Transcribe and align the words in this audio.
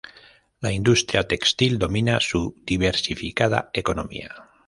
La 0.65 0.71
industria 0.77 1.21
textil 1.33 1.77
domina 1.77 2.19
su 2.19 2.55
diversificada 2.65 3.69
economía. 3.71 4.49